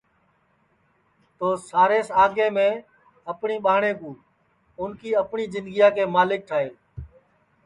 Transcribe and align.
تو 1.37 1.47
سارے 1.69 2.01
سے 2.07 2.13
آگے 2.23 2.47
میں 2.55 2.71
اپٹؔی 3.31 3.57
ٻہاٹؔیں 3.63 3.95
کُو 3.99 4.09
اُن 4.79 4.89
کی 4.99 5.09
اپٹؔی 5.23 5.45
جِندگیا 5.53 5.87
کے 5.95 6.03
ملک 6.15 6.41
ٹھائے 6.47 6.69